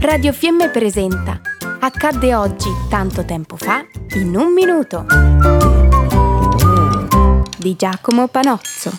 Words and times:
Radio 0.00 0.32
Fiemme 0.32 0.70
presenta 0.70 1.38
Accadde 1.78 2.34
oggi, 2.34 2.70
tanto 2.88 3.22
tempo 3.26 3.56
fa, 3.56 3.84
in 4.14 4.34
un 4.34 4.50
minuto. 4.54 5.04
Di 7.58 7.76
Giacomo 7.76 8.26
Panozzo. 8.28 8.90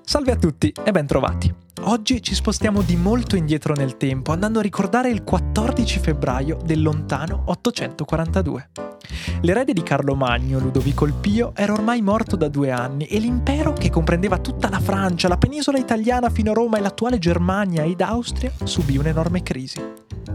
Salve 0.00 0.32
a 0.32 0.36
tutti 0.36 0.72
e 0.82 0.90
ben 0.92 1.06
trovati. 1.06 1.54
Oggi 1.82 2.22
ci 2.22 2.34
spostiamo 2.34 2.80
di 2.80 2.96
molto 2.96 3.36
indietro 3.36 3.74
nel 3.74 3.98
tempo, 3.98 4.32
andando 4.32 4.60
a 4.60 4.62
ricordare 4.62 5.10
il 5.10 5.22
14 5.22 5.98
febbraio 5.98 6.58
del 6.64 6.80
lontano 6.80 7.42
842. 7.44 8.85
L'erede 9.46 9.72
di 9.72 9.84
Carlo 9.84 10.16
Magno, 10.16 10.58
Ludovico 10.58 11.04
il 11.04 11.12
Pio, 11.12 11.52
era 11.54 11.72
ormai 11.72 12.02
morto 12.02 12.34
da 12.34 12.48
due 12.48 12.72
anni 12.72 13.04
e 13.04 13.20
l'impero, 13.20 13.74
che 13.74 13.90
comprendeva 13.90 14.38
tutta 14.38 14.68
la 14.68 14.80
Francia, 14.80 15.28
la 15.28 15.36
penisola 15.36 15.78
italiana 15.78 16.30
fino 16.30 16.50
a 16.50 16.54
Roma 16.54 16.78
e 16.78 16.80
l'attuale 16.80 17.20
Germania 17.20 17.84
ed 17.84 18.00
Austria, 18.00 18.50
subì 18.64 18.96
un'enorme 18.96 19.44
crisi. 19.44 19.80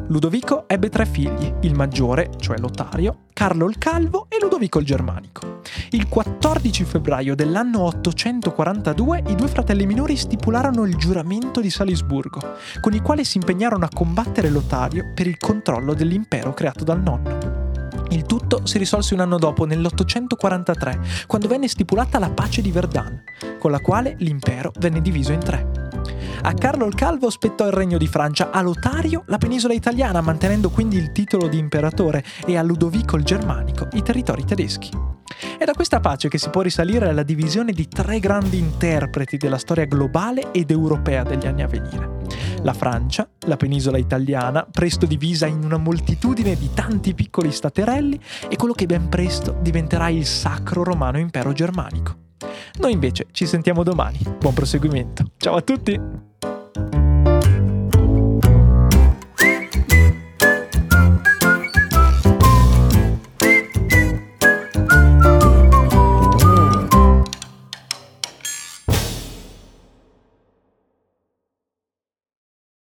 Ludovico 0.07 0.63
ebbe 0.65 0.87
tre 0.87 1.05
figli, 1.05 1.53
il 1.63 1.75
maggiore, 1.75 2.29
cioè 2.37 2.57
Lotario, 2.57 3.23
Carlo 3.33 3.67
il 3.67 3.77
Calvo 3.77 4.27
e 4.29 4.37
Ludovico 4.39 4.79
il 4.79 4.85
Germanico. 4.85 5.59
Il 5.89 6.07
14 6.07 6.85
febbraio 6.85 7.35
dell'anno 7.35 7.81
842 7.81 9.23
i 9.27 9.35
due 9.35 9.47
fratelli 9.49 9.85
minori 9.85 10.15
stipularono 10.15 10.85
il 10.85 10.95
giuramento 10.95 11.59
di 11.59 11.69
Salisburgo, 11.69 12.39
con 12.79 12.93
il 12.93 13.01
quale 13.01 13.25
si 13.25 13.39
impegnarono 13.39 13.83
a 13.83 13.89
combattere 13.93 14.49
Lotario 14.49 15.11
per 15.13 15.27
il 15.27 15.37
controllo 15.37 15.93
dell'impero 15.93 16.53
creato 16.53 16.85
dal 16.85 17.01
nonno. 17.01 17.60
Il 18.11 18.23
tutto 18.23 18.65
si 18.65 18.77
risolse 18.77 19.13
un 19.13 19.21
anno 19.21 19.37
dopo, 19.37 19.65
nell'843, 19.65 21.25
quando 21.27 21.47
venne 21.47 21.69
stipulata 21.69 22.19
la 22.19 22.29
pace 22.29 22.61
di 22.61 22.69
Verdun, 22.69 23.23
con 23.57 23.71
la 23.71 23.79
quale 23.79 24.15
l'impero 24.19 24.71
venne 24.79 25.01
diviso 25.01 25.31
in 25.31 25.39
tre. 25.39 25.89
A 26.43 26.53
Carlo 26.53 26.85
il 26.87 26.95
Calvo 26.95 27.29
spettò 27.29 27.67
il 27.67 27.71
regno 27.71 27.97
di 27.97 28.07
Francia, 28.07 28.49
a 28.51 28.61
Lotario 28.61 29.23
la 29.27 29.37
penisola 29.37 29.73
italiana, 29.73 30.19
mantenendo 30.19 30.69
quindi 30.69 30.97
il 30.97 31.11
titolo 31.13 31.47
di 31.47 31.57
imperatore, 31.57 32.23
e 32.45 32.57
a 32.57 32.63
Ludovico 32.63 33.15
il 33.15 33.23
Germanico 33.23 33.87
i 33.93 34.01
territori 34.01 34.43
tedeschi. 34.43 34.89
È 35.57 35.63
da 35.63 35.73
questa 35.73 35.99
pace 35.99 36.27
che 36.27 36.37
si 36.37 36.49
può 36.49 36.61
risalire 36.61 37.07
alla 37.07 37.23
divisione 37.23 37.71
di 37.71 37.87
tre 37.87 38.19
grandi 38.19 38.57
interpreti 38.57 39.37
della 39.37 39.57
storia 39.57 39.85
globale 39.85 40.51
ed 40.51 40.69
europea 40.71 41.23
degli 41.23 41.47
anni 41.47 41.61
a 41.61 41.67
venire. 41.67 42.20
La 42.63 42.73
Francia, 42.73 43.27
la 43.47 43.57
penisola 43.57 43.97
italiana, 43.97 44.67
presto 44.69 45.07
divisa 45.07 45.47
in 45.47 45.63
una 45.63 45.77
moltitudine 45.77 46.55
di 46.55 46.69
tanti 46.73 47.15
piccoli 47.15 47.51
staterelli, 47.51 48.19
e 48.47 48.55
quello 48.55 48.73
che 48.73 48.85
ben 48.85 49.09
presto 49.09 49.57
diventerà 49.61 50.09
il 50.09 50.25
sacro 50.25 50.83
romano 50.83 51.17
impero 51.17 51.53
germanico. 51.53 52.15
Noi 52.79 52.91
invece 52.91 53.27
ci 53.31 53.47
sentiamo 53.47 53.81
domani. 53.83 54.19
Buon 54.37 54.53
proseguimento. 54.53 55.31
Ciao 55.37 55.55
a 55.55 55.61
tutti! 55.61 55.99